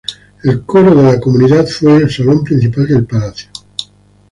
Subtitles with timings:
[0.43, 3.49] El coro de la comunidad fue el salón principal del palacio.